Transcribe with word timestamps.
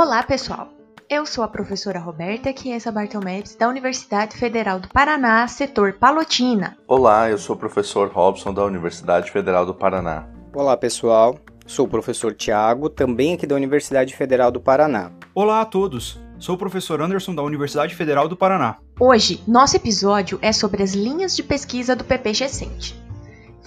Olá, 0.00 0.22
pessoal! 0.22 0.68
Eu 1.10 1.26
sou 1.26 1.42
a 1.42 1.48
professora 1.48 1.98
Roberta 1.98 2.54
Chiesa 2.56 2.92
Bartelmedes, 2.92 3.56
da 3.56 3.68
Universidade 3.68 4.36
Federal 4.36 4.78
do 4.78 4.88
Paraná, 4.88 5.48
setor 5.48 5.94
Palotina. 5.94 6.78
Olá, 6.86 7.28
eu 7.28 7.36
sou 7.36 7.56
o 7.56 7.58
professor 7.58 8.08
Robson, 8.08 8.54
da 8.54 8.64
Universidade 8.64 9.28
Federal 9.32 9.66
do 9.66 9.74
Paraná. 9.74 10.28
Olá, 10.54 10.76
pessoal. 10.76 11.36
Sou 11.66 11.86
o 11.86 11.88
professor 11.88 12.32
Tiago, 12.32 12.88
também 12.88 13.34
aqui 13.34 13.44
da 13.44 13.56
Universidade 13.56 14.14
Federal 14.14 14.52
do 14.52 14.60
Paraná. 14.60 15.10
Olá 15.34 15.62
a 15.62 15.66
todos. 15.66 16.20
Sou 16.38 16.54
o 16.54 16.58
professor 16.58 17.02
Anderson, 17.02 17.34
da 17.34 17.42
Universidade 17.42 17.96
Federal 17.96 18.28
do 18.28 18.36
Paraná. 18.36 18.76
Hoje, 19.00 19.42
nosso 19.48 19.74
episódio 19.74 20.38
é 20.40 20.52
sobre 20.52 20.80
as 20.80 20.94
linhas 20.94 21.34
de 21.34 21.42
pesquisa 21.42 21.96
do 21.96 22.04
PPG-Cent. 22.04 23.07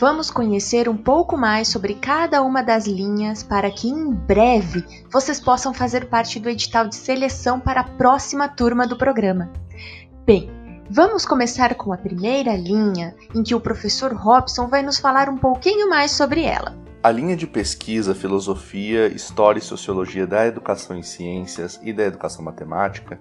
Vamos 0.01 0.31
conhecer 0.31 0.89
um 0.89 0.97
pouco 0.97 1.37
mais 1.37 1.67
sobre 1.67 1.93
cada 1.93 2.41
uma 2.41 2.63
das 2.63 2.87
linhas 2.87 3.43
para 3.43 3.69
que 3.69 3.87
em 3.87 4.11
breve 4.11 4.83
vocês 5.11 5.39
possam 5.39 5.75
fazer 5.75 6.09
parte 6.09 6.39
do 6.39 6.49
edital 6.49 6.87
de 6.87 6.95
seleção 6.95 7.59
para 7.59 7.81
a 7.81 7.83
próxima 7.83 8.49
turma 8.49 8.87
do 8.87 8.97
programa. 8.97 9.51
Bem, 10.25 10.49
vamos 10.89 11.23
começar 11.23 11.75
com 11.75 11.93
a 11.93 11.97
primeira 11.97 12.55
linha, 12.55 13.15
em 13.35 13.43
que 13.43 13.53
o 13.53 13.61
professor 13.61 14.11
Robson 14.11 14.67
vai 14.67 14.81
nos 14.81 14.97
falar 14.97 15.29
um 15.29 15.37
pouquinho 15.37 15.87
mais 15.87 16.09
sobre 16.09 16.45
ela. 16.45 16.75
A 17.03 17.11
linha 17.11 17.37
de 17.37 17.45
pesquisa 17.45 18.15
Filosofia, 18.15 19.05
História 19.05 19.59
e 19.59 19.63
Sociologia 19.63 20.25
da 20.25 20.47
Educação 20.47 20.97
em 20.97 21.03
Ciências 21.03 21.79
e 21.83 21.93
da 21.93 22.05
Educação 22.05 22.43
Matemática 22.43 23.19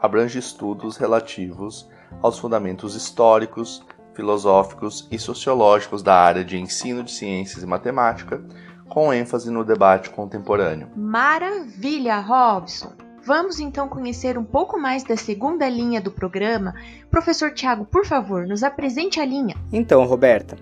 abrange 0.00 0.40
estudos 0.40 0.96
relativos 0.96 1.88
aos 2.20 2.36
fundamentos 2.36 2.96
históricos, 2.96 3.86
filosóficos 4.16 5.06
e 5.12 5.18
sociológicos 5.18 6.02
da 6.02 6.14
área 6.14 6.42
de 6.42 6.58
ensino 6.58 7.04
de 7.04 7.12
ciências 7.12 7.62
e 7.62 7.66
matemática, 7.66 8.42
com 8.88 9.12
ênfase 9.12 9.50
no 9.50 9.62
debate 9.62 10.10
contemporâneo. 10.10 10.88
Maravilha, 10.96 12.18
Robson! 12.18 12.92
Vamos 13.22 13.58
então 13.58 13.88
conhecer 13.88 14.38
um 14.38 14.44
pouco 14.44 14.78
mais 14.78 15.02
da 15.02 15.16
segunda 15.16 15.68
linha 15.68 16.00
do 16.00 16.12
programa. 16.12 16.74
Professor 17.10 17.52
Tiago, 17.52 17.84
por 17.84 18.06
favor, 18.06 18.46
nos 18.46 18.62
apresente 18.62 19.20
a 19.20 19.24
linha. 19.24 19.56
Então, 19.72 20.04
Roberta, 20.04 20.56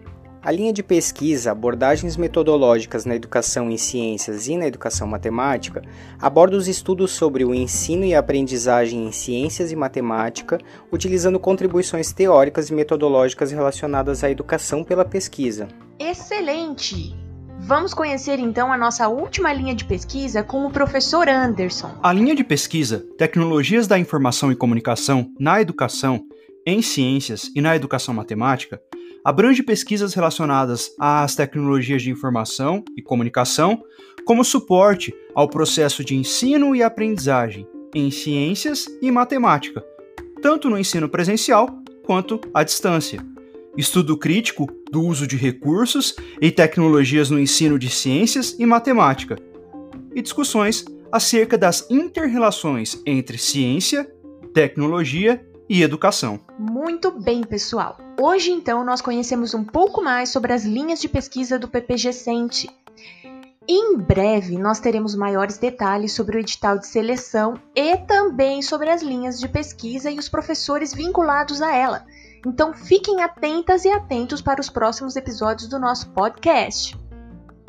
a 0.44 0.50
linha 0.50 0.74
de 0.74 0.82
pesquisa 0.82 1.52
Abordagens 1.52 2.18
Metodológicas 2.18 3.06
na 3.06 3.16
Educação 3.16 3.70
em 3.70 3.78
Ciências 3.78 4.46
e 4.46 4.58
na 4.58 4.66
Educação 4.66 5.06
Matemática 5.06 5.82
aborda 6.20 6.54
os 6.54 6.68
estudos 6.68 7.12
sobre 7.12 7.46
o 7.46 7.54
ensino 7.54 8.04
e 8.04 8.14
aprendizagem 8.14 9.06
em 9.06 9.10
ciências 9.10 9.72
e 9.72 9.76
matemática, 9.76 10.58
utilizando 10.92 11.40
contribuições 11.40 12.12
teóricas 12.12 12.68
e 12.68 12.74
metodológicas 12.74 13.50
relacionadas 13.50 14.22
à 14.22 14.30
educação 14.30 14.84
pela 14.84 15.04
pesquisa. 15.04 15.66
Excelente! 15.98 17.16
Vamos 17.60 17.94
conhecer 17.94 18.38
então 18.38 18.70
a 18.70 18.76
nossa 18.76 19.08
última 19.08 19.50
linha 19.50 19.74
de 19.74 19.86
pesquisa 19.86 20.42
com 20.42 20.66
o 20.66 20.70
professor 20.70 21.26
Anderson. 21.26 21.90
A 22.02 22.12
linha 22.12 22.34
de 22.34 22.44
pesquisa 22.44 23.02
Tecnologias 23.16 23.86
da 23.86 23.98
Informação 23.98 24.52
e 24.52 24.56
Comunicação 24.56 25.30
na 25.40 25.62
Educação, 25.62 26.20
em 26.66 26.82
Ciências 26.82 27.50
e 27.54 27.62
na 27.62 27.74
Educação 27.74 28.12
Matemática 28.12 28.78
abrange 29.24 29.62
pesquisas 29.62 30.12
relacionadas 30.12 30.94
às 31.00 31.34
tecnologias 31.34 32.02
de 32.02 32.10
informação 32.10 32.84
e 32.94 33.00
comunicação 33.00 33.82
como 34.26 34.44
suporte 34.44 35.14
ao 35.34 35.48
processo 35.48 36.04
de 36.04 36.14
ensino 36.14 36.76
e 36.76 36.82
aprendizagem 36.82 37.66
em 37.94 38.10
ciências 38.10 38.86
e 39.00 39.10
matemática, 39.10 39.82
tanto 40.42 40.68
no 40.68 40.78
ensino 40.78 41.08
presencial 41.08 41.68
quanto 42.04 42.38
à 42.52 42.62
distância. 42.62 43.18
Estudo 43.76 44.16
crítico 44.16 44.68
do 44.92 45.02
uso 45.02 45.26
de 45.26 45.36
recursos 45.36 46.14
e 46.40 46.50
tecnologias 46.50 47.30
no 47.30 47.40
ensino 47.40 47.78
de 47.78 47.88
ciências 47.88 48.54
e 48.58 48.66
matemática, 48.66 49.36
e 50.14 50.20
discussões 50.20 50.84
acerca 51.10 51.56
das 51.56 51.88
interrelações 51.90 53.00
entre 53.06 53.38
ciência, 53.38 54.08
tecnologia 54.52 55.44
e 55.68 55.82
educação. 55.82 56.40
Muito 56.58 57.10
bem, 57.10 57.42
pessoal. 57.42 57.98
Hoje, 58.20 58.50
então, 58.50 58.84
nós 58.84 59.00
conhecemos 59.00 59.54
um 59.54 59.64
pouco 59.64 60.02
mais 60.02 60.28
sobre 60.28 60.52
as 60.52 60.64
linhas 60.64 61.00
de 61.00 61.08
pesquisa 61.08 61.58
do 61.58 61.68
PPG 61.68 62.12
Cente. 62.12 62.70
Em 63.66 63.96
breve, 63.96 64.58
nós 64.58 64.78
teremos 64.78 65.14
maiores 65.14 65.56
detalhes 65.56 66.12
sobre 66.12 66.36
o 66.36 66.40
edital 66.40 66.78
de 66.78 66.86
seleção 66.86 67.54
e 67.74 67.96
também 67.96 68.60
sobre 68.60 68.90
as 68.90 69.02
linhas 69.02 69.40
de 69.40 69.48
pesquisa 69.48 70.10
e 70.10 70.18
os 70.18 70.28
professores 70.28 70.92
vinculados 70.92 71.62
a 71.62 71.74
ela. 71.74 72.04
Então, 72.46 72.74
fiquem 72.74 73.22
atentas 73.22 73.86
e 73.86 73.88
atentos 73.90 74.42
para 74.42 74.60
os 74.60 74.68
próximos 74.68 75.16
episódios 75.16 75.66
do 75.66 75.78
nosso 75.78 76.10
podcast. 76.10 76.94